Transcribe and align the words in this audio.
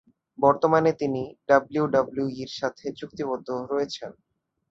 বর্তমানে 0.39 0.91
তিনি 0.93 1.21
ডাব্লিউডাব্লিউইর 1.49 2.51
সাথে 2.59 2.85
চুক্তিবদ্ধ 2.99 3.47
রয়েছেন। 3.71 4.11